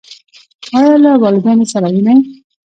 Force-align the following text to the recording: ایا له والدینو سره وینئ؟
ایا 0.77 0.95
له 1.03 1.11
والدینو 1.21 1.65
سره 1.73 1.87
وینئ؟ 1.93 2.17